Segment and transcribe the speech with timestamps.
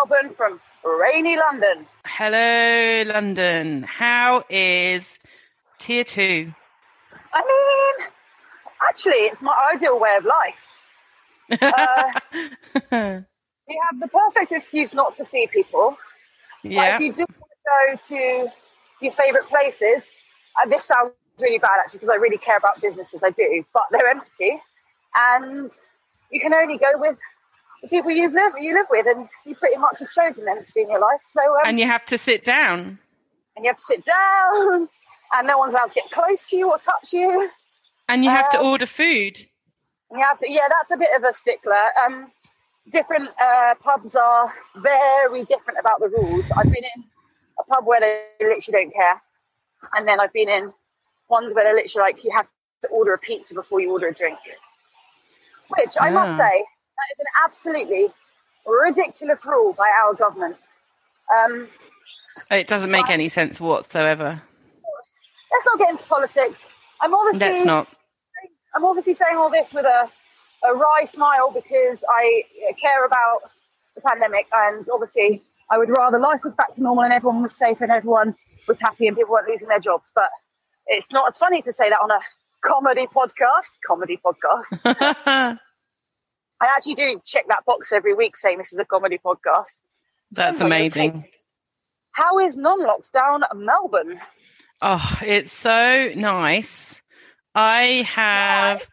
[0.00, 1.86] Melbourne from rainy London.
[2.06, 3.82] Hello, London.
[3.82, 5.18] How is
[5.78, 6.52] tier two?
[7.32, 8.08] I mean,
[8.88, 10.66] actually, it's my ideal way of life.
[12.92, 13.20] Uh,
[13.68, 15.96] you have the perfect excuse not to see people.
[16.62, 16.94] Yeah.
[16.94, 18.50] if you do want to go to
[19.00, 20.04] your favourite places,
[20.60, 23.82] uh, this sounds really bad actually because I really care about businesses, I do, but
[23.90, 24.60] they're empty.
[25.16, 25.70] And
[26.30, 27.18] you can only go with
[27.82, 30.72] the people you live, you live with, and you pretty much have chosen them to
[30.72, 31.20] be in your life.
[31.32, 32.98] So, um, And you have to sit down.
[33.56, 34.88] and you have to sit down,
[35.32, 37.50] and no one's allowed to get close to you or touch you.
[38.08, 39.38] And you have to Um, order food.
[40.12, 41.76] You have to, yeah, that's a bit of a stickler.
[42.04, 42.32] Um,
[42.90, 46.50] different uh, pubs are very different about the rules.
[46.56, 47.04] I've been in
[47.58, 49.20] a pub where they literally don't care,
[49.94, 50.72] and then I've been in
[51.28, 52.48] ones where they're literally like you have
[52.82, 54.38] to order a pizza before you order a drink.
[55.68, 56.48] Which I must Ah.
[56.48, 56.64] say,
[57.00, 58.08] that is an absolutely
[58.66, 60.56] ridiculous rule by our government.
[61.34, 61.68] Um,
[62.50, 64.40] It doesn't make any sense whatsoever.
[65.52, 66.58] let's not get into politics.
[67.00, 67.88] I'm obviously Let's not.
[68.74, 70.08] I'm obviously saying all this with a,
[70.68, 72.42] a wry smile because I
[72.80, 73.40] care about
[73.96, 77.56] the pandemic and obviously I would rather life was back to normal and everyone was
[77.56, 78.34] safe and everyone
[78.68, 80.12] was happy and people weren't losing their jobs.
[80.14, 80.28] But
[80.86, 82.20] it's not as funny to say that on a
[82.64, 83.70] comedy podcast.
[83.86, 85.58] Comedy podcast.
[86.60, 89.82] I actually do check that box every week saying this is a comedy podcast.
[90.32, 91.22] That's amazing.
[91.22, 91.36] take.
[92.12, 94.20] How is non-lockdown Melbourne?
[94.82, 97.00] Oh, it's so nice.
[97.54, 98.86] I have.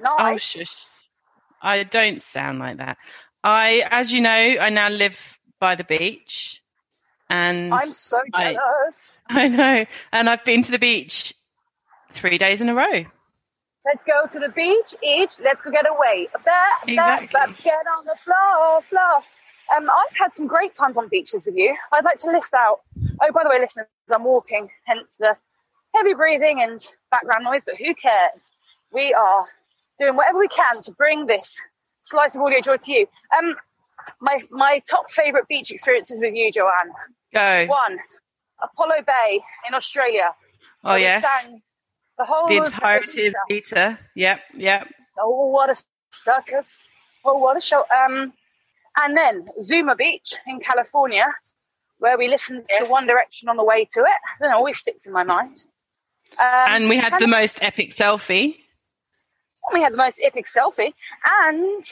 [0.00, 0.16] Nice.
[0.18, 0.86] Oh, shush.
[1.60, 2.98] I don't sound like that.
[3.42, 6.62] I, as you know, I now live by the beach.
[7.30, 9.12] And I'm so I- jealous.
[9.28, 9.86] I know.
[10.12, 11.34] And I've been to the beach
[12.12, 13.04] three days in a row.
[13.84, 16.28] Let's go to the beach, eat, let's go get away.
[16.44, 16.50] Ba,
[16.86, 17.28] Exactly.
[17.32, 19.22] ba, get on the floor, floor.
[19.76, 21.74] Um, I've had some great times on beaches with you.
[21.92, 22.80] I'd like to list out.
[23.22, 25.36] Oh, by the way, listeners, I'm walking, hence the
[25.94, 28.42] heavy breathing and background noise, but who cares?
[28.92, 29.44] We are
[29.98, 31.56] doing whatever we can to bring this
[32.02, 33.06] slice of audio joy to you.
[33.38, 33.54] Um,
[34.20, 36.92] my my top favourite beach experiences with you, Joanne.
[37.34, 37.66] Go.
[37.66, 37.98] One,
[38.62, 40.34] Apollo Bay in Australia.
[40.84, 41.22] Oh, we yes.
[41.22, 41.60] sang
[42.18, 43.34] The whole The entirety of.
[43.48, 43.98] Peter.
[44.14, 44.88] Yep, yep.
[45.20, 45.80] Oh, what a
[46.10, 46.86] circus.
[47.24, 47.84] Oh, what a show.
[47.94, 48.32] Um,
[49.00, 51.26] and then Zuma Beach in California,
[51.98, 52.86] where we listened Yes.
[52.86, 54.20] to One Direction on the way to it.
[54.40, 55.62] That always sticks in my mind.
[56.38, 58.58] Um, And we had the most epic selfie.
[59.72, 60.94] we had the most epic selfie
[61.26, 61.84] and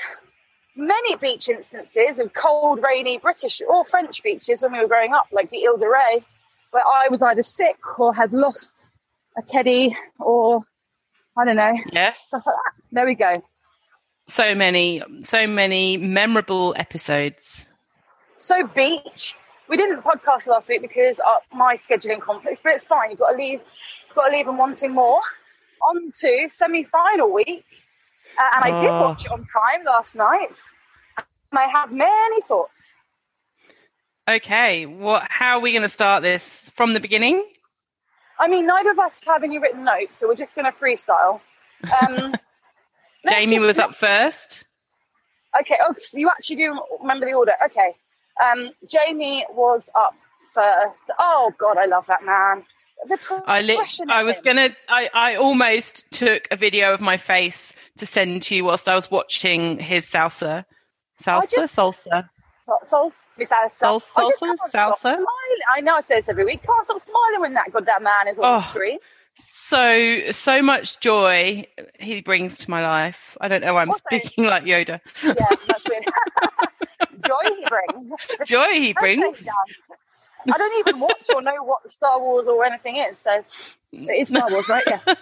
[0.75, 5.27] many beach instances of cold, rainy British or French beaches when we were growing up,
[5.33, 6.25] like the Ile de Ré,
[6.71, 8.75] where I was either sick or had lost
[9.39, 10.63] a teddy or
[11.37, 12.21] I don't know, Yes.
[12.27, 12.73] stuff like that.
[12.93, 13.35] There we go.
[14.29, 17.69] So many, so many memorable episodes.
[18.39, 19.35] So beach.
[19.69, 23.11] We didn't podcast last week because of my scheduling conflicts, but it's fine.
[23.11, 23.61] You've got to leave.
[24.15, 25.21] Got to leave and wanting more.
[25.89, 27.65] On to semi-final week,
[28.39, 29.01] uh, and I did Oh.
[29.03, 30.61] watch it on time last night.
[31.19, 32.73] And I have many thoughts.
[34.29, 35.27] Okay, what?
[35.31, 37.45] How are we going to start this from the beginning?
[38.39, 41.41] I mean, neither of us have any written notes, so we're just going to freestyle.
[42.07, 42.35] Um,
[43.29, 44.65] Jamie was up first.
[45.61, 45.77] Okay.
[45.85, 47.53] Oh, so you actually do remember the order.
[47.65, 47.95] Okay.
[48.45, 50.15] Um, Jamie was up
[50.53, 51.05] first.
[51.19, 52.65] Oh God, I love that man.
[53.09, 54.71] The I lit- I was gonna.
[54.89, 58.95] I, I almost took a video of my face to send to you whilst I
[58.95, 60.65] was watching his salsa,
[61.23, 62.29] salsa, just- salsa.
[62.67, 64.99] Sol- sol- Miss Alice, Sol- I just salsa?
[65.15, 65.25] Salsa?
[65.73, 66.63] I know I say this every week.
[66.65, 68.57] Can't stop smiling when that goddamn man is on Oh.
[68.59, 68.99] the screen.
[69.39, 71.67] So so much joy
[72.01, 73.37] he brings to my life.
[73.41, 75.01] I don't know why I'm Also- speaking like Yoda.
[75.23, 75.35] Yeah.
[77.27, 78.13] Joy he brings.
[78.47, 79.49] Joy he brings.
[80.53, 83.45] I don't even watch or know what Star Wars or anything is, so
[83.93, 84.85] it is Star Wars, right?
[84.87, 85.01] Yeah.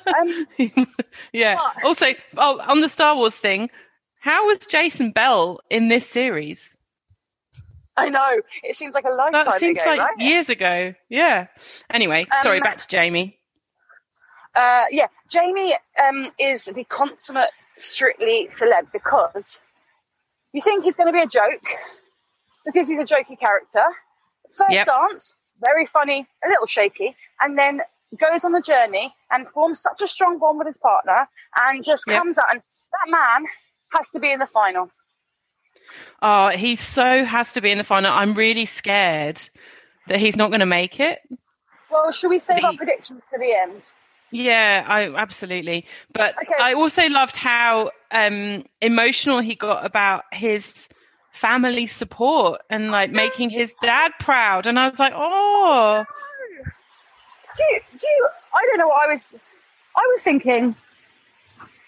[0.77, 0.87] Um,
[1.33, 1.55] yeah.
[1.77, 2.07] But- Also,
[2.37, 3.71] oh, on the Star Wars thing,
[4.21, 6.71] how was Jason Bell in this series?
[7.97, 10.19] I know it seems like a lifetime That seems ago, like right?
[10.19, 10.95] years ago.
[11.09, 11.47] Yeah.
[11.91, 13.39] Anyway, sorry, Um, back to Jamie.
[14.55, 19.59] Uh, yeah, Jamie um, is the consummate strictly celeb because
[20.53, 21.67] you think he's going to be a joke
[22.65, 23.85] because he's a jokey character.
[24.57, 24.87] First Yep.
[24.87, 27.81] dance, very funny, a little shaky, and then
[28.21, 32.05] goes on the journey and forms such a strong bond with his partner and just
[32.07, 32.17] Yep.
[32.17, 32.47] comes out.
[32.53, 32.61] And
[32.93, 33.47] that man
[33.93, 34.89] has to be in the final.
[36.23, 38.13] Oh, he so has to be in the final.
[38.13, 39.41] I'm really scared
[40.09, 41.21] that he's not going to make it.
[41.91, 43.83] Well, should we save our predictions to the end?
[44.31, 45.87] Yeah, I absolutely.
[46.13, 46.55] But Okay.
[46.61, 50.89] I also loved how um, emotional he got about his
[51.31, 54.67] family support and like making his dad proud.
[54.67, 56.05] And I was like, oh,
[57.57, 59.35] do you, do you, I don't know what I was,
[59.97, 60.75] I was thinking,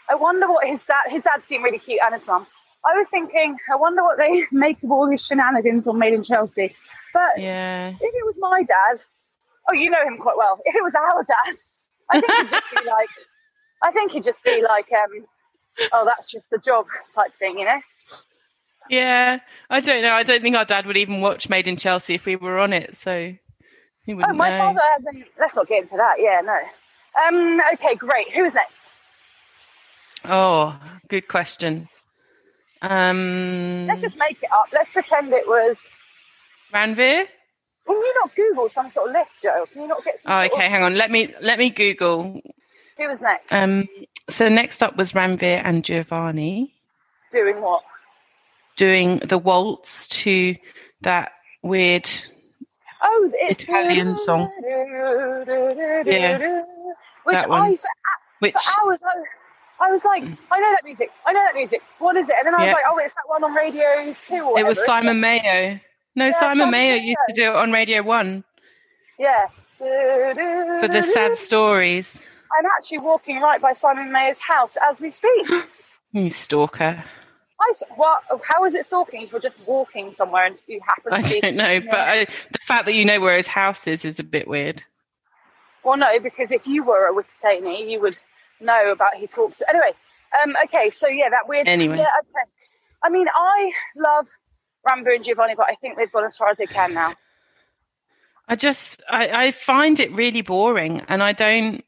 [0.08, 2.46] I wonder what his dad, his dad seemed really cute and his mum.
[2.86, 6.22] I was thinking, I wonder what they make of all his shenanigans on Made in
[6.22, 6.74] Chelsea.
[7.12, 7.88] But yeah.
[7.90, 9.02] if it was my dad,
[9.70, 10.60] oh, you know him quite well.
[10.64, 11.56] If it was our dad,
[12.12, 13.08] I think he'd just be like,
[13.82, 15.26] I think he'd just be like, um,
[15.92, 17.80] oh, that's just the job type thing, you know?
[18.88, 20.14] Yeah, I don't know.
[20.14, 22.72] I don't think our dad would even watch Made in Chelsea if we were on
[22.72, 22.96] it.
[22.96, 23.34] So
[24.04, 24.58] he Oh, wouldn't my know.
[24.58, 26.16] father hasn't, let's not get into that.
[26.20, 26.58] Yeah, no.
[27.26, 28.30] Um, okay, great.
[28.32, 28.74] Who's next?
[30.24, 30.78] Oh,
[31.08, 31.88] good question.
[32.82, 34.66] Um, Let's just make it up.
[34.72, 35.78] Let's pretend it was
[36.72, 37.26] Ranvir.
[37.86, 39.66] Can you not Google some sort of list, Joe?
[39.72, 40.68] Can you not get some Oh, sort of- okay.
[40.68, 40.94] Hang on.
[40.96, 42.40] Let me let me Google.
[42.98, 43.52] Who was next?
[43.52, 43.88] Um,
[44.28, 46.74] so next up was Ranvir and Giovanni
[47.32, 47.82] Doing what?
[48.76, 50.54] doing the waltz to
[51.02, 51.32] that
[51.62, 52.08] weird.
[53.02, 54.50] Oh, it's Italian song.
[56.04, 56.38] Yeah,
[57.24, 57.62] Which that one.
[57.62, 57.88] I, for,
[58.40, 59.14] Which hours, I,
[59.80, 61.10] I was like, I know that music.
[61.26, 61.82] I know that music.
[61.98, 62.34] What is it?
[62.38, 62.72] And then I was Yeah.
[62.72, 65.20] like, oh, it's that one on Radio 2 or it was Simon?
[65.20, 65.78] Mayo.
[66.14, 68.42] No, Yeah, Simon Simon Mayo used to do it on Radio One
[69.18, 69.48] Yeah.
[69.78, 72.22] for the sad stories.
[72.58, 75.46] I'm actually walking right by Simon Mayo's house as we speak.
[76.12, 77.04] You stalker.
[77.60, 81.20] I, what, how is it stalking if you're just walking somewhere and you happen I
[81.20, 81.40] be...
[81.40, 84.24] don't know, but I, the fact that you know where his house is is a
[84.24, 84.82] bit weird.
[85.84, 88.16] Well, no, because if you were a Wittertainee, you would
[88.60, 89.62] know about his talks.
[89.68, 89.92] Anyway,
[90.42, 91.68] um, okay, so yeah, that weird.
[91.68, 91.98] Anyway.
[91.98, 92.50] yeah, okay.
[93.02, 94.26] I mean, I love
[94.86, 97.14] Rambo and Giovanni, but I think they've gone as far as they can now.
[98.48, 101.84] I just I, I find it really boring, and I don't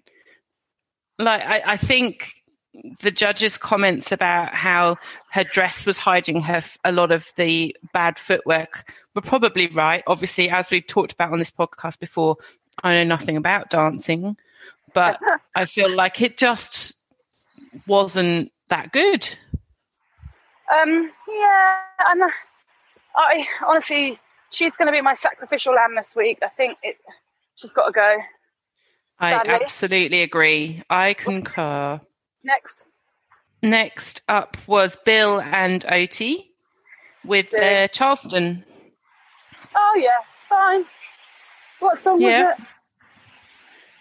[1.18, 1.42] like.
[1.42, 2.32] I, I think
[3.00, 4.96] the judge's comments about how
[5.32, 10.02] her dress was hiding her a lot of the bad footwork were probably right.
[10.06, 12.36] Obviously, as we've talked about on this podcast before,
[12.82, 14.36] I know nothing about dancing,
[14.94, 15.20] but
[15.54, 16.94] I feel like it just
[17.86, 19.28] wasn't that good.
[20.70, 21.76] Um, yeah,
[22.10, 22.22] and
[23.16, 24.18] I honestly,
[24.50, 26.38] she's going to be my sacrificial lamb this week.
[26.42, 26.96] I think it.
[27.56, 28.18] She's got to go.
[29.20, 30.82] I absolutely agree.
[30.88, 32.00] I concur.
[32.44, 32.86] Next,
[33.62, 36.52] Next up was Bill and Oti
[37.24, 38.64] with their Charleston.
[39.74, 40.18] oh yeah,
[40.48, 40.84] fine.
[41.80, 42.50] What song Yeah.
[42.50, 42.66] was it?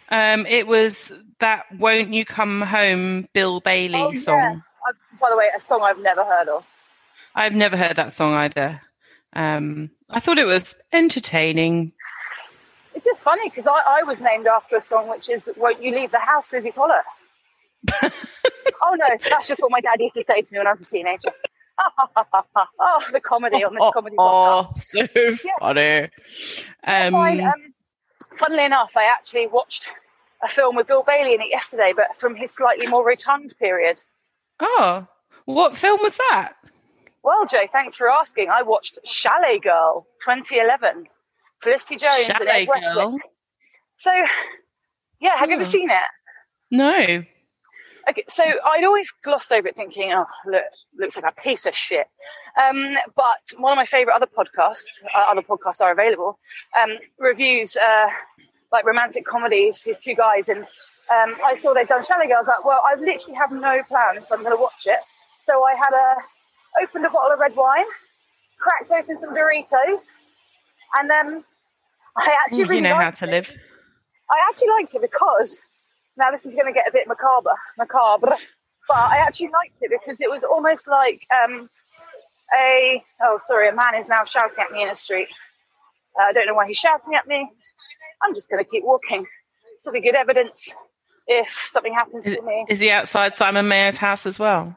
[0.10, 4.20] Um, it was that "Won't You Come Home" Bill Bailey Oh, yeah.
[4.20, 4.64] song.
[5.20, 6.66] By the way, a song I've never heard of.
[7.36, 8.82] I've never heard that song either.
[9.34, 11.92] Um, I thought it was entertaining.
[12.96, 15.92] It's just funny because I, I was named after a song which is "Won't You
[15.94, 17.04] Leave the House, Lizzie Collett."
[18.04, 20.82] oh no, that's just what my dad used to say to me when I was
[20.82, 21.30] a teenager.
[22.80, 24.68] oh, the comedy on this comedy podcast.
[24.70, 26.10] oh, so funny.
[26.84, 27.74] Fine, Um, um,
[28.38, 29.88] funnily enough, I actually watched
[30.44, 34.02] a film with Bill Bailey in it yesterday, but from his slightly more rotund period.
[34.60, 35.08] oh,
[35.46, 36.54] what film was that?
[37.24, 38.50] Well, Jay, thanks for asking.
[38.50, 41.08] I watched Chalet Girl 2011,
[41.62, 42.94] Felicity Jones and Chalet Ed Westwick.
[42.96, 43.18] Girl.
[43.98, 44.12] So,
[45.20, 45.68] yeah, have you ever Oh.
[45.70, 45.98] seen it?
[46.72, 47.24] No.
[48.10, 50.64] Okay, so I'd always glossed over it, thinking, "Oh, look,
[50.98, 52.08] looks like a piece of shit."
[52.62, 56.40] Um, but one of my favorite other podcasts, uh, other podcasts are available,
[56.82, 58.08] um, reviews uh,
[58.72, 62.48] like romantic comedies with two guys, and um, I saw they'd done Chalet Girls.
[62.48, 65.00] I was like, well, I literally have no plans, so I'm going to watch it.
[65.46, 67.86] So I had a opened a bottle of red wine,
[68.60, 70.00] cracked open some Doritos,
[70.98, 71.44] and then
[72.16, 73.32] I actually really you know how to it.
[73.32, 73.54] live.
[74.30, 75.60] I actually liked it because
[76.18, 78.36] now this is going to get a bit macabre, macabre,
[78.88, 81.70] but I actually liked it because it was almost like um,
[82.58, 85.30] a oh sorry, a man is now shouting at me in the street.
[86.20, 87.50] Uh, I don't know why he's shouting at me.
[88.24, 89.22] I'm just going to keep walking.
[89.24, 90.74] This will be good evidence
[91.28, 92.66] if something happens Is, to me.
[92.70, 94.76] is he outside Simon Mayo's house as well?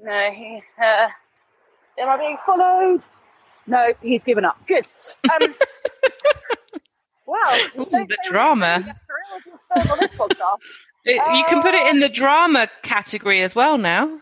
[0.00, 0.62] No, he.
[0.82, 1.08] Uh,
[1.98, 3.02] am I being followed?
[3.66, 4.56] No, he's given up.
[4.66, 4.86] Good.
[5.30, 5.54] Um,
[7.28, 7.58] wow.
[7.78, 8.94] Ooh, the drama.
[9.36, 10.58] On this podcast.
[11.04, 14.04] It- you can put it in the drama category as well now.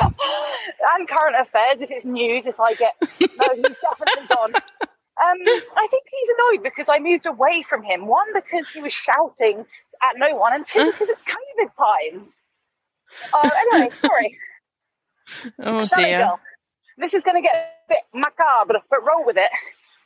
[0.00, 2.46] and current affairs if it's news.
[2.46, 4.54] If I get no, he's definitely gone.
[5.22, 5.38] Um,
[5.76, 8.06] I think he's annoyed because I moved away from him.
[8.06, 9.64] One because he was shouting
[10.02, 12.40] at no one, and two because it's COVID times.
[13.32, 14.36] Uh, anyway, sorry.
[15.58, 16.32] Oh dear.
[16.98, 19.48] This is going to get a bit macabre, but roll with it.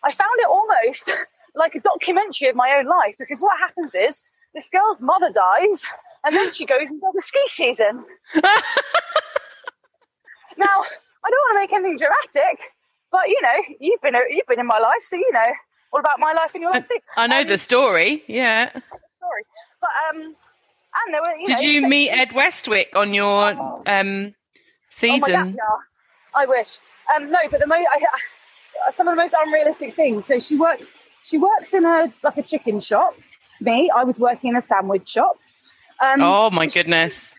[0.05, 1.11] I found it almost
[1.59, 4.23] like a documentary of my own life because what happens is
[4.55, 5.83] this girl's mother dies,
[6.25, 8.05] and then she goes and does a ski season.
[10.57, 12.61] Now, I don't want to make anything dramatic,
[13.13, 15.53] but you know, you've been you've been in my life, so you know
[15.93, 16.99] all about my life and your life too.
[17.17, 18.25] I know Um, the story.
[18.27, 18.71] Yeah.
[18.71, 19.45] story,
[19.81, 21.37] but um, and there were.
[21.39, 23.55] You Did know, you meet Ed Westwick on your um
[23.87, 24.35] Oh my
[24.91, 25.33] season?
[25.33, 25.63] God, yeah,
[26.35, 26.79] I wish.
[27.15, 30.27] Um, no, but the most I, I- some of the most unrealistic things.
[30.27, 30.99] So she works.
[31.29, 33.15] She works in a like a chicken shop.
[33.61, 35.37] Me, I was working in a sandwich shop.
[36.01, 37.35] Um, oh my goodness.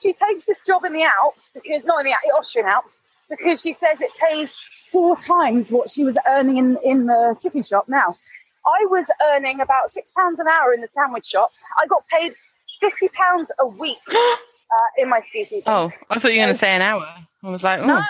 [0.00, 2.92] she takes this job in the Alps because not in the Al- Austrian Alps
[3.28, 4.52] because she says it pays
[4.92, 7.88] four times what she was earning in in the chicken shop.
[7.88, 8.16] Now,
[8.64, 11.50] I was earning about six pounds an hour in the sandwich shop.
[11.76, 12.34] I got paid
[12.80, 15.64] fifty pounds a week uh, in my ski season.
[15.66, 17.04] Oh, I thought you were going to say an hour.
[17.42, 18.02] I was like, oh, no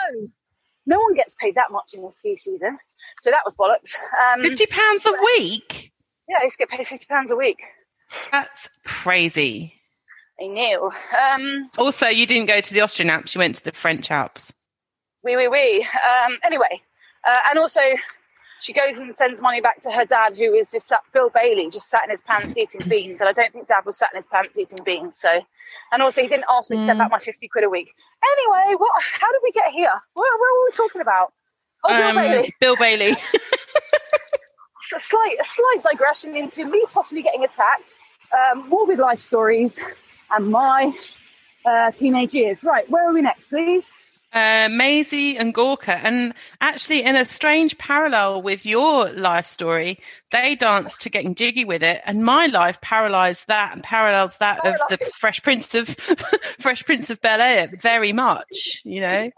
[0.96, 2.78] one gets paid that much in the ski season,
[3.22, 3.94] so that was bollocks.
[4.32, 5.92] Um, fifty pounds a week.
[6.28, 7.58] Yeah, I used to get paid fifty pounds a week.
[8.32, 9.74] That's crazy.
[10.40, 10.90] I knew.
[11.20, 14.52] Um, Also, you didn't go to the Austrian Alps; you went to the French Alps.
[15.24, 15.86] wee wee wee.
[16.26, 16.80] Um, anyway,
[17.26, 17.80] uh, and also
[18.60, 21.70] she goes and sends money back to her dad, who is just sat, Bill Bailey,
[21.70, 23.20] just sat in his pants eating beans.
[23.20, 25.18] And I don't think dad was sat in his pants eating beans.
[25.18, 25.28] So,
[25.92, 27.94] and also he didn't ask me to send back my 50 quid a week.
[28.22, 29.92] Anyway, what, how did we get here?
[30.14, 31.32] What, what were we talking about?
[31.84, 32.54] Oh, Bill Um, Bailey.
[32.60, 33.12] Bill Bailey.
[34.96, 37.92] A slight, a slight digression into me possibly getting attacked,
[38.32, 39.78] um, morbid life stories,
[40.30, 40.96] and my
[41.66, 42.62] uh, teenage years.
[42.64, 43.90] Right, where are we next, please?
[44.32, 45.96] Uh, Maisie and Gorka.
[45.98, 51.64] And actually, in a strange parallel with your life story, they danced to Getting Jiggy
[51.64, 55.88] with It, and my life parallels that and parallels that of the Fresh Prince of
[56.58, 58.82] Fresh Prince of Bel Air very much.
[58.84, 59.32] You know, You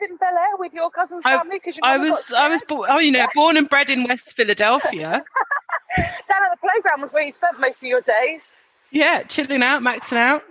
[0.00, 2.86] live in Bel Air with your cousin's I, family because I was I was bo-
[2.88, 5.24] oh you know born and bred in West Philadelphia.
[5.96, 8.52] down at the playground was where you spent most of your days.
[8.90, 10.44] Yeah, chilling out, maxing out.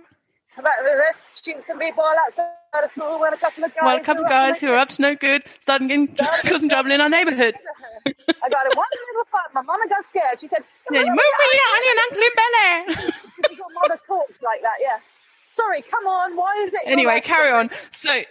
[0.58, 1.02] About the
[1.34, 2.50] shooting some people outside
[2.82, 3.82] of school when a couple of guys.
[3.82, 6.90] Well, a couple of guys who are up to no good, starting getting causing trouble
[6.92, 7.54] in our neighbourhood.
[8.06, 9.52] I got in one little fight.
[9.54, 10.40] My mama got scared.
[10.40, 13.16] She said, Yeah, you move me on your uncle in Bel
[13.56, 14.98] your mother talks like that, yeah.
[15.54, 16.36] Sorry, come on.
[16.36, 16.80] Why is it?
[16.84, 17.70] anyway, carry on.
[17.92, 18.22] So,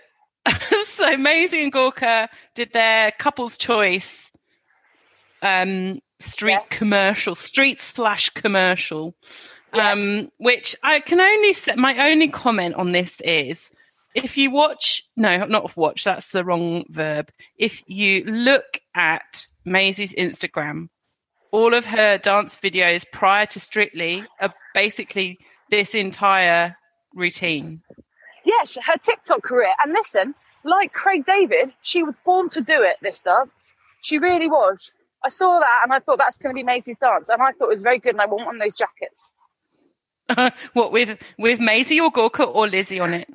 [0.84, 4.32] so Maisie and Gorka did their couple's choice
[5.42, 6.68] um, street Yes.
[6.70, 9.16] commercial, street slash commercial.
[9.76, 9.94] Yes.
[9.94, 13.72] Um, which I can only say, my only comment on this is
[14.16, 17.30] if you watch, no, not watch, that's the wrong verb.
[17.58, 20.88] If you look at Maisie's Instagram,
[21.52, 25.38] all of her dance videos prior to Strictly are basically
[25.70, 26.76] this entire
[27.14, 27.82] routine.
[28.46, 29.74] Yes, her TikTok career.
[29.84, 33.74] And listen, like Craig David, she was born to do it, this dance.
[34.02, 34.94] She really was.
[35.24, 37.30] I saw that and I thought that's going to be Maisie's dance.
[37.30, 39.34] And I thought it was very good and I want one of those jackets.
[40.74, 43.30] what with with Maisie or Gorka or Lizzie on it?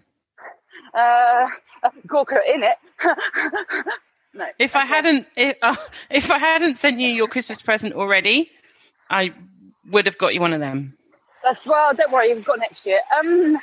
[0.94, 1.48] Uh,
[2.06, 2.76] Gorka in it.
[4.34, 4.46] no.
[4.58, 5.76] If I hadn't if, uh,
[6.10, 8.50] if I hadn't sent you your Christmas present already,
[9.10, 9.32] I
[9.90, 10.96] would have got you one of them.
[11.42, 13.00] That's well, don't worry, you've got next year.
[13.18, 13.58] Um,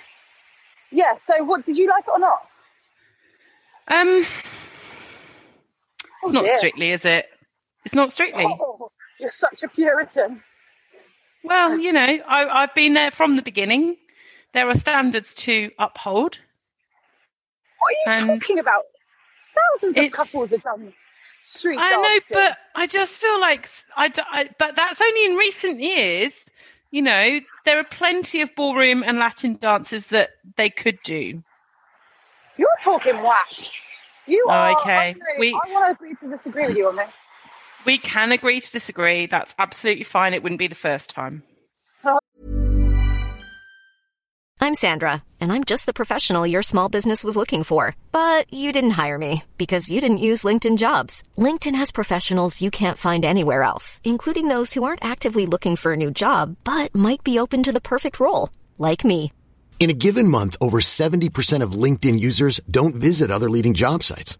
[0.92, 1.16] yeah.
[1.18, 2.40] So, what did you like it or not?
[3.90, 4.48] Um, it's
[6.24, 6.56] Oh, not dear.
[6.58, 7.30] strictly, is it?
[7.86, 8.46] It's not strictly.
[8.46, 10.42] Oh, you're such a Puritan.
[11.44, 13.98] Well, you know, I, I've been there from the beginning.
[14.54, 16.40] there are standards to uphold.
[17.80, 18.84] What are you And talking about?
[19.82, 20.94] Thousands of couples have done
[21.42, 24.10] street I know, but I just feel like I.
[24.60, 26.46] But that's only in recent years.
[26.92, 31.44] You know, there are plenty of ballroom and Latin dances that they could do.
[32.58, 33.48] You're talking whack.
[34.26, 34.72] You Oh, are.
[34.82, 35.14] okay.
[35.14, 37.10] Gonna- We- I want to agree to disagree with you on this.
[37.86, 39.28] We can agree to disagree.
[39.28, 40.34] That's absolutely fine.
[40.34, 41.44] It wouldn't be the first time.
[44.60, 47.96] I'm Sandra, and I'm just the professional your small business was looking for.
[48.12, 51.24] But you didn't hire me because you didn't use LinkedIn jobs.
[51.38, 55.94] LinkedIn has professionals you can't find anywhere else, including those who aren't actively looking for
[55.94, 59.32] a new job but might be open to the perfect role, like me.
[59.80, 64.40] In a given month, over 70% of LinkedIn users don't visit other leading job sites.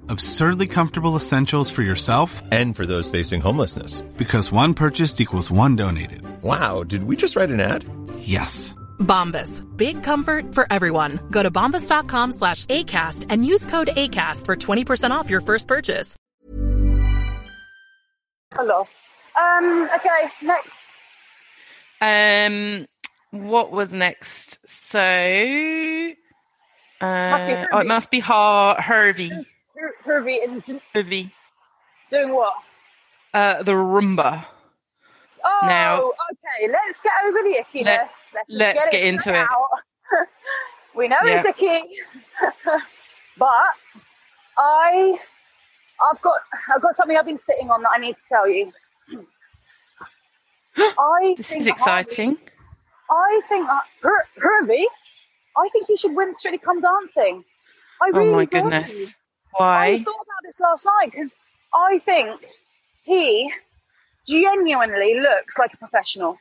[0.15, 4.01] Absurdly comfortable essentials for yourself And for those facing homelessness.
[4.17, 6.21] because one purchased equals one donated.
[6.43, 7.85] Wow, did we just write an ad?
[8.19, 8.75] Yes.
[8.99, 9.63] Bombas.
[9.77, 11.21] Big comfort for everyone.
[11.31, 16.17] Go to bombas.com slash ACAST and use code ACAST for 20% off your first purchase.
[18.53, 18.85] Hello.
[19.39, 19.87] Um.
[19.95, 20.29] Okay.
[20.41, 20.69] Next.
[22.01, 22.85] Um,
[23.31, 24.59] what was next?
[24.67, 26.11] So, uh,
[27.71, 29.45] oh, it must be Har- HRVY.
[29.81, 31.31] Her- HRVY and Hervey.
[32.11, 32.53] doing what?
[33.33, 34.45] Uh, the Roomba.
[35.43, 35.97] Oh, Now-
[36.31, 36.71] okay.
[36.71, 37.85] Let's get over the ickiness.
[37.85, 39.47] Let- let's let's get, get it into it.
[40.95, 41.43] we know Yeah.
[41.45, 41.81] it's icky,
[43.37, 43.49] but
[44.57, 45.19] I,
[46.11, 46.37] I've got,
[46.73, 48.71] I've got something I've been sitting on that I need to tell you.
[50.77, 52.37] I This is exciting.
[53.09, 54.83] I think uh, HRVY,
[55.57, 57.43] I think he should win Strictly Come Dancing.
[58.01, 58.91] I Oh my goodness.
[58.91, 59.13] I
[59.53, 59.87] Why?
[59.87, 61.31] I thought about this last night because
[61.73, 62.41] I think
[63.03, 63.51] he
[64.27, 66.37] genuinely looks like a professional,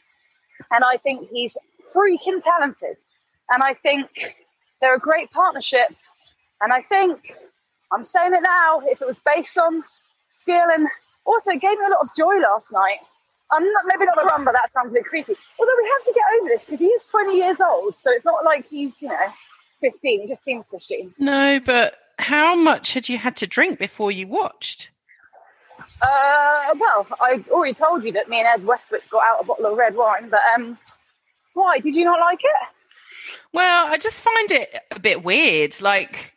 [0.70, 1.56] and I think he's
[1.94, 2.96] freaking talented,
[3.50, 4.36] and I think
[4.80, 5.88] they're a great partnership,
[6.60, 7.34] and I think
[7.92, 8.80] I'm saying it now.
[8.84, 9.82] If it was based on
[10.30, 10.88] skill and
[11.24, 12.98] also it gave me a lot of joy last night.
[13.52, 14.52] I'm not, maybe not a rumba.
[14.52, 15.34] That sounds a bit creepy.
[15.58, 18.24] Although we have to get over this because he is 20 years old, so it's
[18.24, 19.26] not like he's you know
[19.80, 20.22] 15.
[20.22, 21.14] He just seems 15.
[21.18, 24.90] No, but how much had you had to drink before you watched?
[26.02, 29.66] Uh, well, I've already told you that me and Ed Westwick got out a bottle
[29.66, 30.78] of red wine, but um,
[31.54, 32.68] why did you not like it?
[33.52, 35.80] Well, I just find it a bit weird.
[35.80, 36.34] Like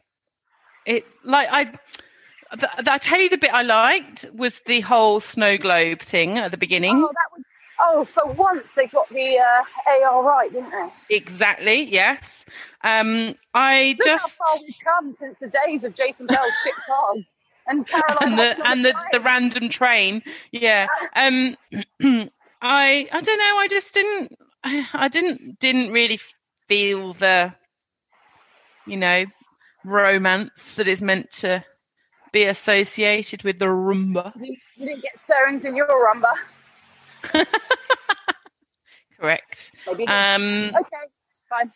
[0.86, 5.58] it, like I, th- I tell you, the bit I liked was the whole snow
[5.58, 6.98] globe thing at the beginning.
[6.98, 7.46] Oh, that was.
[7.80, 11.16] Oh, for once they got the uh, AR right, didn't they?
[11.16, 11.84] Exactly.
[11.84, 12.46] Yes.
[12.84, 16.74] Um, I Look just how far we've come since the days of Jason Bell's shit
[16.88, 17.26] cars
[17.68, 20.22] and Caroline and the and the, the random train.
[20.52, 20.88] Yeah.
[21.16, 21.56] Um,
[22.62, 23.58] I I don't know.
[23.58, 24.38] I just didn't.
[24.64, 26.20] I, I didn't didn't really
[26.68, 27.54] feel the,
[28.86, 29.26] you know,
[29.84, 31.66] romance that is meant to
[32.32, 34.34] be associated with the rumba.
[34.40, 36.34] You, you didn't get stirrings in your rumba.
[39.20, 39.72] Correct.
[39.88, 40.14] Maybe you did.
[40.14, 40.98] Um, okay,
[41.50, 41.72] fine.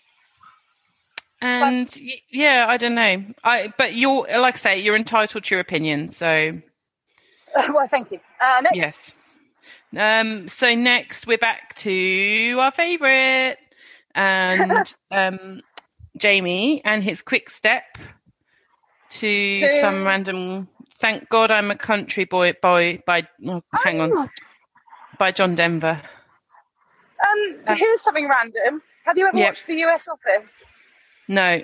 [1.41, 3.23] and y- yeah, I don't know.
[3.43, 6.11] I but you're like I say, you're entitled to your opinion.
[6.11, 6.53] So
[7.73, 8.19] well, thank you.
[8.41, 8.75] Uh, next.
[8.75, 9.13] yes.
[9.97, 10.47] Um.
[10.47, 13.57] So next, we're back to our favourite,
[14.15, 15.61] and um,
[16.17, 17.97] Jamie and his quick step
[19.11, 20.67] to To- some random.
[20.99, 22.53] Thank God I'm a country boy.
[22.61, 24.27] Boy by oh, hang on, Oh.
[25.17, 26.01] By John Denver.
[27.25, 28.81] Um, here's something random.
[29.05, 29.39] Have you ever Yep.
[29.39, 30.63] watched The US Office?
[31.27, 31.63] No.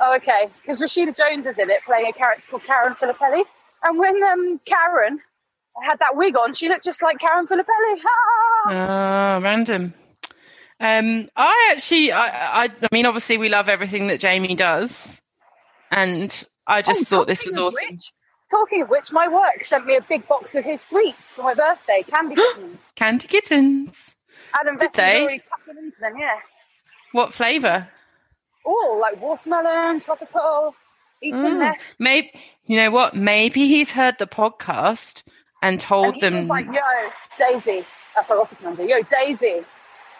[0.00, 0.48] Oh, okay.
[0.62, 3.44] Because Rashida Jones is in it, playing a character called Karen Filippelli.
[3.84, 5.20] And when um, Karen
[5.82, 8.00] had that wig on, she looked just like Karen Filippelli.
[8.66, 9.94] Ah, random.
[10.80, 15.20] Um, I actually, I, I, I mean, obviously, we love everything that Jamie does,
[15.90, 17.98] and I just Oh, thought this was awesome.
[18.50, 21.54] Talking of which, my work sent me a big box of his sweets for my
[21.54, 22.78] birthday, candy kittens.
[22.94, 24.14] Candy kittens.
[24.58, 25.22] Adam Did they?
[25.22, 26.38] already them into them, yeah.
[27.12, 27.88] What flavour?
[28.64, 30.74] All like watermelon, tropical,
[31.24, 31.74] Mm.
[31.98, 32.30] Maybe
[32.66, 33.14] you know what?
[33.16, 35.22] Maybe he's heard the podcast
[35.62, 36.46] and told And them.
[36.46, 36.80] like, yo,
[37.38, 38.84] Daisy, that's our office number.
[38.84, 39.64] Yo, Daisy,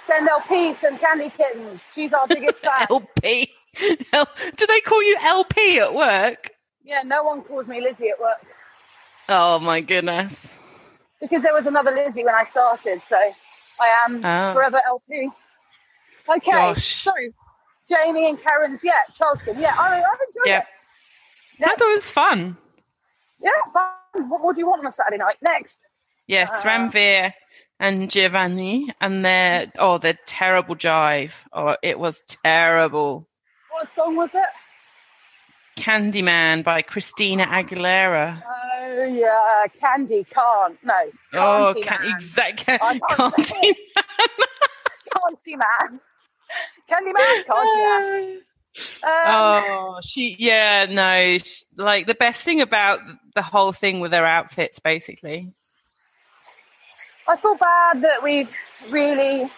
[0.07, 1.81] send LP some candy kittens.
[1.95, 2.87] She's our biggest fan.
[2.91, 3.53] LP.
[4.15, 6.51] L- Do they call you LP at work?
[6.87, 8.39] Yeah, no one calls me Lizzie at work
[9.29, 10.53] Oh my goodness.
[11.21, 14.53] because there was another Lizzie when I started, so I am Oh.
[14.53, 15.31] forever LP.
[16.29, 17.03] Okay, Gosh.
[17.03, 17.13] so
[17.89, 20.59] Jamie and Karen's, yeah, Charleston, yeah, I, I've enjoyed Yeah.
[20.59, 21.65] it.
[21.65, 22.57] I thought it was fun.
[23.41, 24.29] Yeah, fun.
[24.29, 25.37] What more do you want on a Saturday night?
[25.43, 25.79] Next.
[26.29, 27.33] Yeah, it's Uh, Ranvir
[27.81, 31.33] and Giovanni, and their oh, their terrible jive.
[31.53, 33.29] Oh, it was terrible.
[33.71, 34.47] What song was it?
[35.77, 38.43] Candyman by Christina Aguilera.
[38.47, 40.77] Oh, yeah, Candy can't.
[40.85, 40.95] No,
[41.35, 42.79] Oh, can, exactly.
[42.79, 43.75] Candy
[45.57, 46.01] Man.
[46.89, 48.39] Candy Man, Candy Man.
[49.03, 53.01] Um, oh, she, yeah, no, sh like the best thing about
[53.35, 55.49] the whole thing with their outfits, basically.
[57.27, 58.53] I feel bad that we've
[58.91, 59.51] really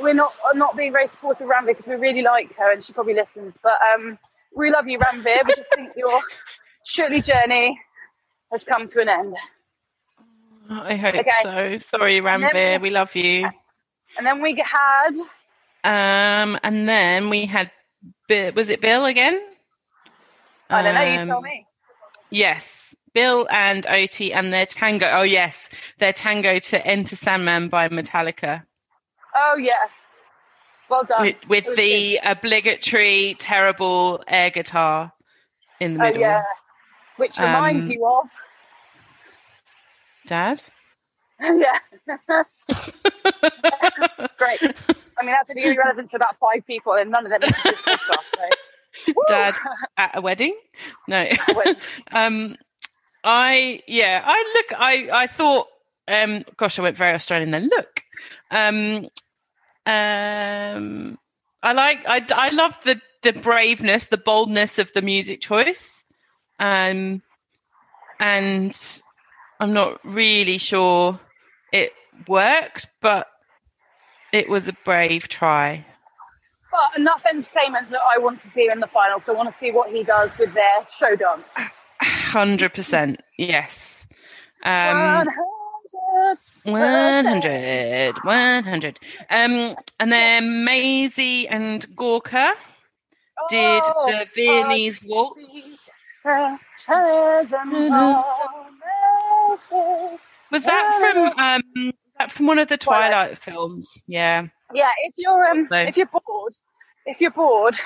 [0.00, 2.92] we're not not being very supportive around Ranvir because we really like her and she
[2.92, 3.54] probably listens.
[3.62, 4.18] But um,
[4.56, 5.38] we love you, Ranvir.
[5.46, 6.20] We just think your
[6.84, 7.78] Shirley journey
[8.52, 9.34] has come to an end.
[10.70, 11.30] I hope Okay.
[11.42, 11.78] so.
[11.78, 13.50] Sorry, Ranvir, we- we love you.
[14.16, 15.12] And then we had
[15.84, 17.70] Um, and then we had,
[18.30, 19.40] was it Bill again?
[20.70, 21.02] I don't know.
[21.02, 21.66] You Um, tell me.
[22.30, 25.08] Yes, Bill and Oti and their tango.
[25.12, 28.64] Oh yes, their tango to "Enter Sandman" by Metallica
[29.34, 29.86] Oh yeah,
[30.88, 31.20] well done.
[31.22, 35.12] with, with the obligatory terrible air guitar
[35.80, 36.02] in the good.
[36.02, 36.20] Oh middle.
[36.20, 36.42] yeah,
[37.16, 38.28] which reminds Um, you of
[40.26, 40.62] Dad.
[41.40, 41.78] yeah.
[44.38, 44.62] Great.
[45.18, 47.82] I mean, that's only relevant to about five people, and none of them listen to
[47.84, 48.52] this podcast.
[49.06, 49.12] So.
[49.28, 49.54] Dad
[49.96, 50.54] at a wedding?
[51.08, 51.26] No.
[51.54, 51.76] wedding.
[52.12, 52.56] um,
[53.24, 54.80] I yeah, I look.
[54.80, 55.68] I I thought.
[56.06, 57.68] Um, gosh, I went very Australian then.
[57.68, 58.02] Look,
[58.50, 59.08] um,
[59.86, 61.18] um,
[61.62, 62.06] I like.
[62.06, 66.04] I I love the the braveness, the boldness of the music choice.
[66.58, 67.22] Um,
[68.20, 69.02] and
[69.58, 71.18] I'm not really sure
[71.72, 71.92] it
[72.28, 73.26] worked, but
[74.32, 75.84] it was a brave try.
[76.70, 79.20] But enough entertainment that I want to see in the final.
[79.20, 81.44] So I want to see what he does with their show dance.
[82.00, 84.06] Hundred percent, yes.
[84.64, 85.26] Um,
[86.64, 88.14] 100.
[88.14, 89.00] 100, 100.
[89.30, 92.54] Um, and then Maisie and Gorka
[93.48, 95.90] did Oh, the Viennese waltz.
[100.50, 103.10] Was that from um, that from one of the Twilight.
[103.10, 103.98] Twilight films?
[104.06, 104.46] Yeah.
[104.72, 106.54] Yeah, if you're um, So- if you're bored,
[107.06, 107.76] if you're bored,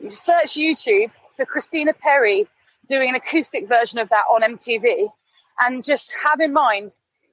[0.00, 2.48] you search YouTube for Christina Perri
[2.88, 5.08] doing an acoustic version of that on MTV,
[5.60, 6.90] and just have in mind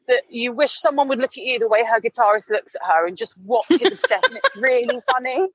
[0.07, 3.05] that you wish someone would look at you the way her guitarist looks at her,
[3.07, 4.37] and just watch his obsession.
[4.37, 5.47] It's really funny.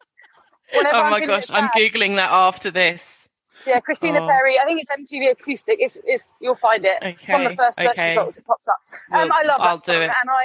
[0.74, 3.28] Whenever oh I'm my gosh, I'm googling that after this.
[3.66, 4.26] Yeah, Christina Oh.
[4.26, 4.58] Perri.
[4.58, 5.76] I think it's MTV Acoustic.
[5.80, 6.98] It's, it's you'll find it.
[7.02, 8.10] It's one of the first search okay.
[8.10, 8.74] results that pops up.
[9.12, 10.10] Um, Well, I love that I'll do song, it.
[10.22, 10.44] and I.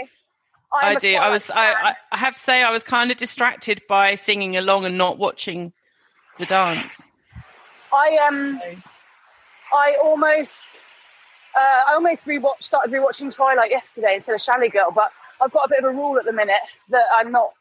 [0.74, 1.16] I'm I do.
[1.16, 1.50] I was.
[1.50, 1.72] I.
[1.74, 5.18] I, I have to say, I was kind of distracted by singing along and not
[5.18, 5.72] watching
[6.38, 7.10] the dance.
[7.94, 8.62] I um,
[9.74, 10.62] I almost,
[11.58, 15.66] uh, I almost rewatched, started rewatching Twilight yesterday instead of Chalet Girl, but I've got
[15.66, 17.52] a bit of a rule at the minute that I'm not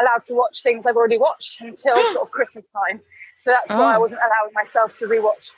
[0.00, 3.00] allowed to watch things I've already watched until sort of Christmas time.
[3.40, 4.00] So that's why I Oh.
[4.00, 5.50] wasn't allowing myself to rewatch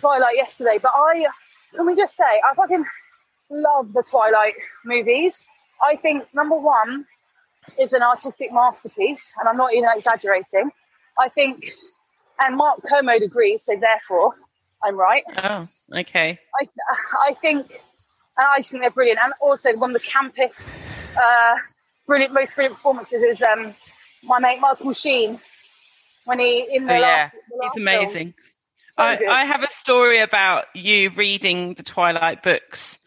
[0.00, 0.78] Twilight yesterday.
[0.82, 1.26] But I,
[1.74, 2.84] can we just say, I fucking
[3.50, 5.44] love the Twilight movies.
[5.82, 7.06] I think number one
[7.78, 10.70] is an artistic masterpiece, and I'm not even exaggerating.
[11.18, 11.64] I think,
[12.40, 14.34] and Mark Kermode agrees, so therefore
[14.82, 15.22] I'm right.
[15.36, 16.38] Oh, okay.
[16.60, 16.68] I,
[17.28, 17.70] I think,
[18.38, 19.20] I think they're brilliant.
[19.22, 20.60] And also one of the campus,
[21.20, 21.54] uh,
[22.06, 23.74] brilliant, most brilliant performances is um,
[24.22, 25.38] my mate Michael Sheen
[26.24, 28.34] when he in the Oh, yeah, last, the last it's amazing.
[28.98, 29.18] I.
[29.26, 32.98] I have a story about you reading the Twilight books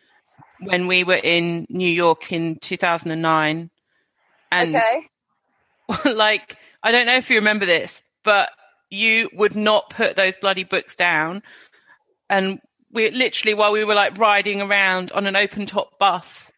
[0.60, 3.70] when we were in New York in 2009.
[4.52, 5.10] And Okay.
[6.14, 8.52] like, I don't know if you remember this, but
[8.94, 11.42] you would not put those bloody books down.
[12.30, 12.60] And
[12.92, 16.52] we literally, while we were like riding around on an open top bus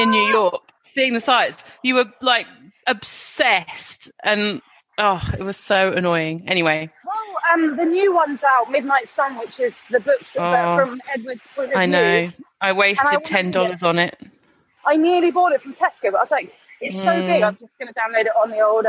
[0.00, 2.46] in New York, seeing the sights, you were like
[2.86, 4.10] obsessed.
[4.22, 4.62] And
[4.98, 6.44] oh, it was so annoying.
[6.48, 11.00] Anyway, Well, um, the new one's out, Midnight Sun, which is the book Oh, from
[11.12, 11.40] Edward.
[11.76, 12.30] I know.
[12.60, 13.86] I wasted dollars it.
[13.86, 14.16] on it.
[14.86, 17.26] I nearly bought it from Tesco, but I was like, it's so Mm.
[17.26, 18.86] big, I'm just going to download it on the old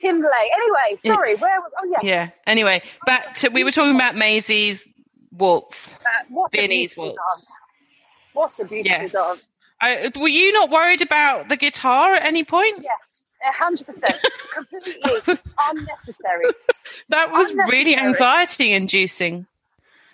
[0.00, 0.30] Kindle.
[0.30, 1.72] Anyway, sorry, It's- where was?
[1.82, 2.28] Oh yeah, Yeah.
[2.46, 4.88] Anyway, back to we were talking about Maisie's
[5.32, 7.16] waltz, Uh, Viennese waltz.
[7.16, 7.52] dance.
[8.32, 9.12] What a beautiful Yes.
[9.12, 9.48] dance.
[9.80, 12.82] I, were you not worried about the guitar at any point?
[12.82, 14.16] Yes, a hundred percent,
[14.54, 16.46] completely unnecessary.
[17.08, 19.46] That was really anxiety inducing.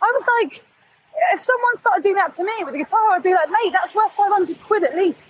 [0.02, 0.62] I was like,
[1.34, 3.94] if someone started doing that to me with a guitar, I'd be like, mate, that's
[3.94, 5.20] worth five hundred quid at least.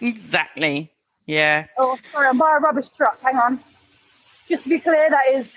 [0.00, 0.90] Exactly.
[1.26, 1.66] Yeah.
[1.76, 3.20] Oh, sorry, I'm by a rubbish truck.
[3.22, 3.60] Hang on.
[4.48, 5.50] Just to be clear, that is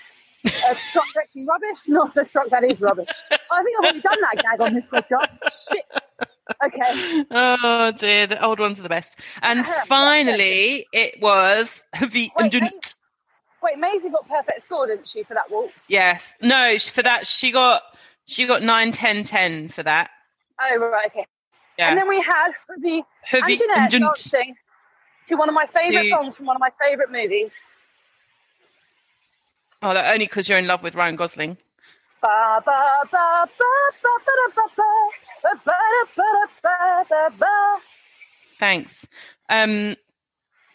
[0.46, 3.08] a truck collecting rubbish, not a truck that is rubbish.
[3.50, 5.38] I think I've already done that gag on this podcast.
[5.70, 5.84] Shit.
[6.64, 7.24] Okay.
[7.30, 9.18] Oh dear, the old ones are the best.
[9.42, 12.94] And finally, it was Wait, Viendund.
[13.62, 15.74] Wait, Maisie got perfect score, didn't she, for that waltz?
[15.88, 16.34] Yes.
[16.42, 17.82] No, for that she got
[18.26, 20.10] she got 9 10 10 for that.
[20.60, 21.26] Oh, right, okay.
[21.78, 21.90] Yeah.
[21.90, 24.00] And then we had the Heavy Anjanette Anjanette.
[24.00, 24.54] dancing
[25.28, 27.58] to one of my favourite To- songs from one of my favourite movies.
[29.82, 31.56] Oh, that only because you're in love with Ryan Gosling.
[38.58, 39.06] Thanks.
[39.48, 39.96] Um,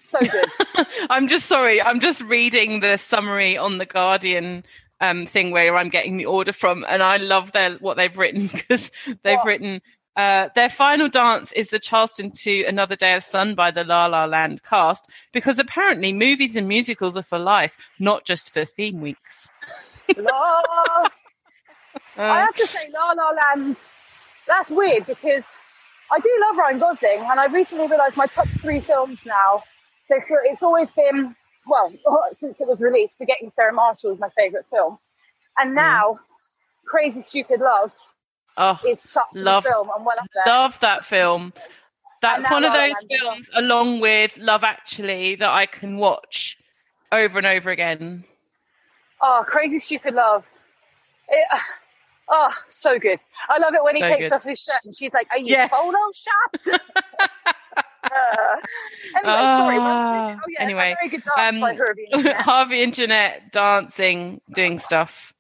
[0.10, 0.88] so good.
[1.12, 1.82] I'm just sorry.
[1.82, 4.64] I'm just reading the summary on the Guardian
[5.02, 8.48] um, thing where I'm getting the order from, and I love their what they've written
[8.48, 8.92] because
[9.22, 9.46] they've what?
[9.46, 9.82] written
[10.16, 14.06] uh, their final dance is the Charleston to Another Day of Sun by the La
[14.06, 19.02] La Land cast because apparently movies and musicals are for life, not just for theme
[19.02, 19.50] weeks.
[20.18, 20.62] La.
[22.18, 23.76] I have to say, La La Land,
[24.48, 25.44] that's weird because
[26.12, 29.64] I do love Ryan Gosling, and I recently realised my top three films now.
[30.08, 31.36] So it's always been,
[31.68, 31.92] well,
[32.40, 34.98] since it was released, Forgetting Sarah Marshall is my favourite film.
[35.58, 36.20] And now,
[36.86, 37.92] Crazy Stupid Love
[38.58, 39.90] Oh, is such love- a film.
[39.98, 41.54] I'm well up love that film.
[42.22, 43.32] That's one of those Land as well.
[43.34, 46.58] films, along with Love Actually, that I can watch
[47.12, 48.24] over and over again.
[49.22, 50.44] Oh, Crazy Stupid Love.
[51.30, 51.46] It,
[52.30, 53.20] oh, so good.
[53.50, 54.36] I love it when So he takes good.
[54.36, 55.72] off his shirt and she's like, Are you Yes.
[55.72, 56.80] photoshopped?
[58.06, 58.08] Uh,
[59.18, 59.80] anyway, sorry.
[59.80, 60.36] what was Ah?
[60.38, 62.08] Oh, yeah, anyway, a very good dance um, by Herbie.
[62.14, 62.38] and Janette.
[62.46, 65.34] HRVY and Janette dancing, doing stuff.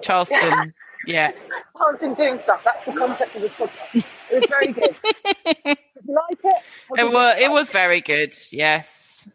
[0.00, 0.72] Charleston,
[1.08, 1.32] yeah.
[1.78, 2.62] Dancing, doing stuff.
[2.64, 4.04] That's the concept of this podcast.
[4.30, 4.94] It was very good.
[5.44, 6.62] Did you like it?
[6.98, 9.28] It was, it like was very good, yes.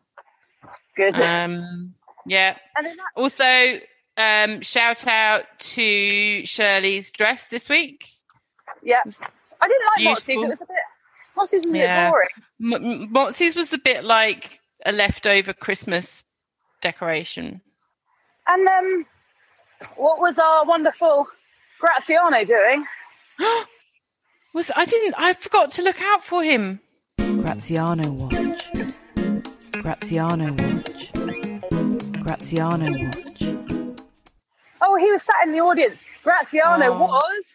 [0.96, 1.16] good.
[1.20, 1.94] Um,
[2.26, 2.58] yeah.
[2.78, 3.80] and that, Also,
[4.18, 8.08] um, shout out to Shirley's dress this week.
[8.84, 9.02] yeah,
[9.62, 10.44] I didn't like beautiful.
[10.44, 10.76] It was a bit.
[11.36, 12.06] Motsi's was a Yeah.
[12.06, 13.04] bit boring.
[13.12, 13.14] M-
[13.56, 16.24] was a bit like a leftover Christmas
[16.82, 17.62] decoration.
[18.48, 19.06] And um,
[19.96, 21.28] what was our wonderful
[21.84, 22.86] Graziano doing?
[24.54, 26.80] Was I didn't I forgot to look out for him.
[27.18, 28.72] Graziano watch.
[29.82, 31.12] Graziano watch.
[32.24, 33.44] Graziano watch.
[34.82, 35.98] Oh, he was sat in the audience.
[36.24, 36.98] Graziano Oh.
[37.06, 37.46] was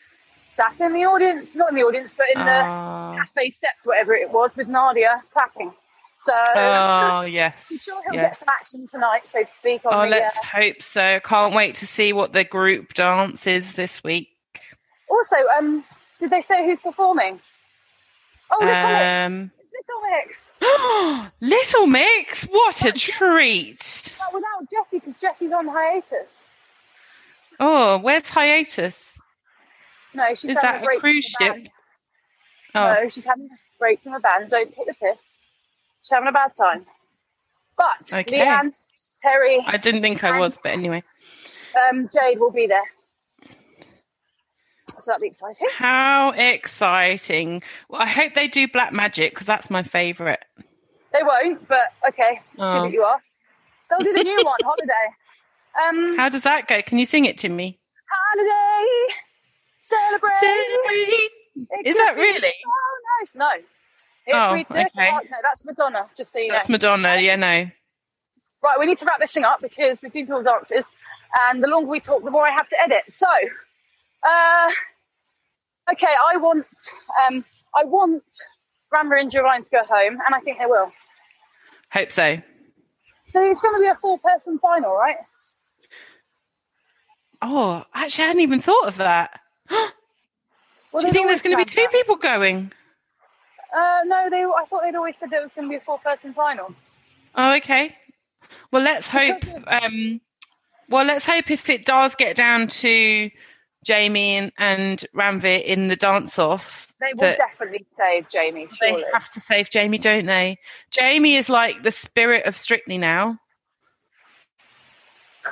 [0.54, 3.14] sat in the audience, not in the audience, but in the Ah.
[3.16, 5.72] cafe steps, whatever it was, with Nadia clapping.
[6.24, 8.38] So Oh yes, I'm sure he'll get yes.
[8.40, 9.84] some action tonight, so to speak.
[9.86, 11.20] On Oh, the, let's uh, hope so.
[11.24, 14.28] Can't wait to see what the group dance is this week.
[15.08, 15.84] Also, um,
[16.20, 17.40] did they say who's performing?
[18.50, 19.26] Oh, Little Mix.
[19.26, 21.30] Um, It's Little Mix.
[21.40, 24.16] Little Mix, what a treat!
[24.18, 26.26] But without Jessie, because Jessie's on hiatus.
[27.60, 29.18] Oh, where's hiatus?
[30.14, 31.54] No, she's Is having that a break from cruise ship?
[31.54, 31.70] band.
[32.74, 34.50] Oh, No, she's having a break from the band.
[34.50, 35.37] Don't hit the piss.
[36.02, 36.80] She's having a bad time.
[37.76, 38.40] But Okay.
[38.40, 38.72] Leigh-Anne,
[39.24, 41.02] Perrie, I didn't think I was, but anyway.
[41.90, 42.82] um, Jade will be there.
[43.46, 45.68] So that'll be exciting.
[45.74, 47.62] How exciting!
[47.88, 50.40] Well, I hope they do Black Magic because that's my favourite.
[51.12, 52.40] They won't, but okay.
[52.52, 52.72] It's Oh.
[52.82, 53.30] good that you asked.
[53.88, 54.92] They'll do the new one, Holiday.
[56.10, 56.82] Um, How does that go?
[56.82, 57.78] Can you sing it to me?
[58.10, 59.14] holiday,
[59.82, 60.32] celebrate.
[60.40, 61.30] Celebrate.
[61.80, 62.40] It Is that really?
[62.40, 62.70] So
[63.20, 63.34] nice.
[63.34, 63.50] No.
[64.32, 64.86] Oh, okay.
[64.96, 66.06] no, that's Madonna.
[66.16, 66.74] Just so you That's know.
[66.74, 67.16] Madonna.
[67.20, 67.70] Yeah, no.
[68.62, 70.84] Right, we need to wrap this thing up because we've been doing dances,
[71.44, 73.04] and the longer we talk, the more I have to edit.
[73.08, 74.70] So, uh,
[75.92, 76.66] okay, I want,
[77.26, 78.24] um, I want
[78.92, 80.90] Rammer and Gerine to go home, and I think they will.
[81.92, 82.36] Hope so.
[83.30, 85.16] So it's going to be a four-person final, right?
[87.40, 89.40] Oh, actually, I hadn't even thought of that.
[90.90, 91.92] Well, Do you think there's going to be two that.
[91.92, 92.72] people going?
[93.74, 94.44] Uh, no, they.
[94.44, 96.74] I thought they'd always said it was going to be a four-person final.
[97.34, 97.96] Oh, okay.
[98.70, 99.42] Well, let's hope.
[99.66, 100.20] Um,
[100.88, 103.30] well, let's hope if it does get down to
[103.84, 108.68] Jamie and, and in the dance off, They will definitely save Jamie.
[108.72, 109.02] Surely.
[109.02, 110.58] they have to save Jamie, don't they?
[110.90, 113.38] Jamie is like the spirit of Strictly now.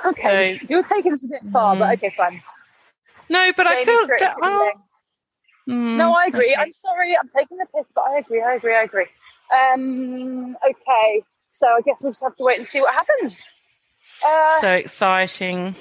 [0.05, 2.41] Okay, you're taking this a bit far, but okay, fine.
[3.29, 4.07] No, but I feel.
[4.41, 4.71] Oh,
[5.67, 5.97] thing.
[5.97, 6.47] No, I agree.
[6.53, 6.55] okay.
[6.55, 7.15] I'm sorry.
[7.17, 8.41] I'm taking the piss, but I agree.
[8.41, 8.75] I agree.
[8.75, 9.05] I agree.
[9.53, 13.41] Um, okay, so I guess we'll just have to wait and see what happens.
[14.25, 15.75] Uh, so exciting.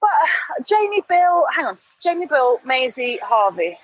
[0.00, 1.78] but uh, Jamie, Bill, hang on.
[2.02, 3.76] Jamie, Bill, Maisie, HRVY.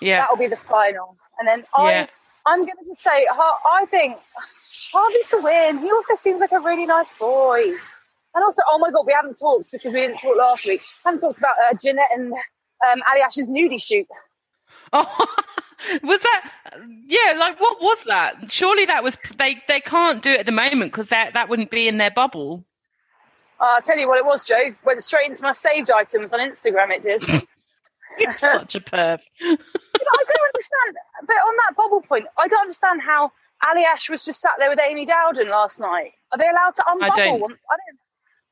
[0.00, 0.20] Yeah.
[0.20, 1.16] That'll be the final.
[1.38, 2.06] And then I, Yeah.
[2.46, 4.16] I'm going to just say, I think
[4.94, 5.78] HRVY to win.
[5.78, 7.72] He also seems like a really nice boy.
[8.34, 10.82] And also, oh my God, we haven't talked because we didn't talk last week.
[11.04, 14.06] I haven't talked about uh, Janette and um, Aljaž's nudie shoot.
[14.94, 15.26] Oh,
[16.02, 16.50] was that?
[17.06, 18.50] Yeah, like what was that?
[18.50, 19.62] Surely that was they.
[19.68, 22.64] They can't do it at the moment because that that wouldn't be in their bubble.
[23.60, 24.74] Uh, I'll tell you what it was, Joe.
[24.84, 26.90] Went straight into my saved items on Instagram.
[26.90, 27.46] It did.
[28.16, 29.20] It's such a perv.
[29.40, 30.96] You know, I don't understand.
[31.26, 33.32] But on that bubble point, I don't understand how
[33.64, 36.12] Aljaž was just sat there with Amy Dowden last night.
[36.30, 37.02] Are they allowed to unbubble?
[37.02, 37.93] I don't- I don't.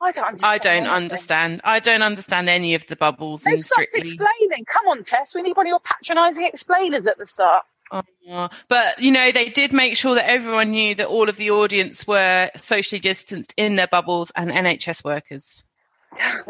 [0.03, 0.51] I don't understand.
[0.51, 0.91] I don't anything.
[0.91, 1.61] understand.
[1.63, 4.09] I don't understand any of the bubbles They've and stopped strictly.
[4.11, 4.65] explaining.
[4.65, 5.33] Come on, Tess.
[5.33, 7.63] We need one of your patronising explainers at the start.
[7.91, 11.51] Oh, but you know, they did make sure that everyone knew that all of the
[11.51, 15.63] audience were socially distanced in their bubbles and NHS workers.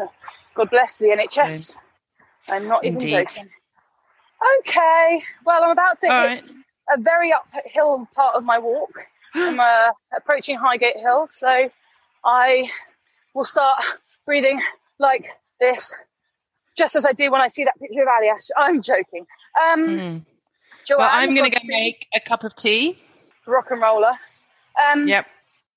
[0.54, 1.74] God bless the NHS.
[2.48, 3.50] I'm not even joking.
[4.60, 5.22] Okay.
[5.44, 6.50] Well, I'm about to All hit
[6.94, 8.92] a very uphill part of my walk.
[9.34, 11.70] I'm uh, approaching Highgate Hill, so
[12.24, 12.70] I
[13.34, 13.78] will start
[14.26, 14.60] breathing
[14.98, 15.26] like
[15.60, 15.92] this,
[16.76, 18.50] just as I do when I see that picture of Aljaž.
[18.56, 19.26] I'm joking.
[19.60, 20.24] Um, Mm.
[20.86, 22.98] Joanne, Well, I'm going to go make a cup of tea.
[23.46, 24.12] rock and roller.
[24.90, 25.26] Um, Yep.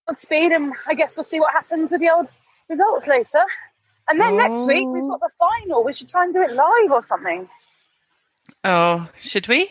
[0.08, 2.28] Godspeed, and I guess we'll see what happens with the old
[2.70, 3.44] results later.
[4.10, 5.84] And then next week we've got the final.
[5.84, 7.48] We should try and do it live or something.
[8.64, 9.70] Oh, should we?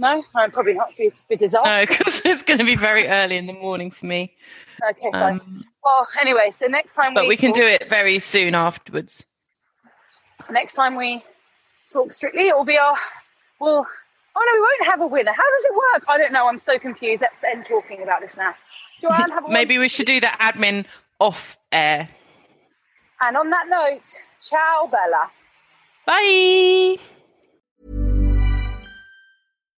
[0.00, 0.96] No, I'm probably not.
[0.96, 1.68] Be, be disaster.
[1.68, 4.34] No, because it's going to be very early in the morning for me.
[4.90, 5.40] Okay, fine.
[5.40, 8.54] Um, well, anyway, so next time but we we can talk, do it very soon
[8.54, 9.26] afterwards.
[10.50, 11.22] Next time we
[11.92, 12.96] talk strictly, it will be our.
[13.60, 13.86] Well,
[14.36, 15.32] oh no, we won't have a winner.
[15.32, 16.04] How does it work?
[16.08, 16.48] I don't know.
[16.48, 17.20] I'm so confused.
[17.20, 18.54] Let's end talking about this now.
[19.02, 20.86] Joanne, have a Maybe we should do the admin
[21.18, 22.08] off air.
[23.20, 24.00] And on that note,
[24.40, 25.30] ciao, Bella.
[26.06, 26.96] Bye.